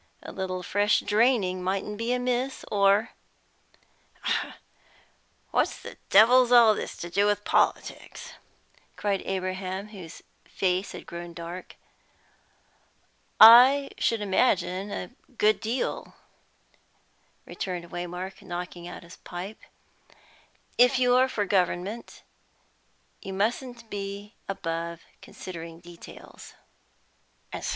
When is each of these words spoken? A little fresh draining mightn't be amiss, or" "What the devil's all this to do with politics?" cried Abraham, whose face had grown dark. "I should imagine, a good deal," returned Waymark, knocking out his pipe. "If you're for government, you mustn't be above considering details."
A 0.23 0.31
little 0.31 0.63
fresh 0.63 1.01
draining 1.01 1.61
mightn't 1.61 1.99
be 1.99 2.11
amiss, 2.11 2.65
or" 2.71 3.11
"What 5.51 5.69
the 5.83 5.95
devil's 6.09 6.51
all 6.51 6.73
this 6.73 6.97
to 6.97 7.09
do 7.11 7.27
with 7.27 7.43
politics?" 7.45 8.33
cried 8.95 9.21
Abraham, 9.27 9.89
whose 9.89 10.23
face 10.43 10.93
had 10.93 11.05
grown 11.05 11.33
dark. 11.35 11.75
"I 13.39 13.91
should 13.99 14.21
imagine, 14.21 14.89
a 14.89 15.11
good 15.37 15.59
deal," 15.59 16.15
returned 17.45 17.91
Waymark, 17.91 18.41
knocking 18.41 18.87
out 18.87 19.03
his 19.03 19.17
pipe. 19.17 19.59
"If 20.79 20.97
you're 20.97 21.29
for 21.29 21.45
government, 21.45 22.23
you 23.21 23.33
mustn't 23.33 23.87
be 23.91 24.33
above 24.49 25.01
considering 25.21 25.79
details." 25.79 26.55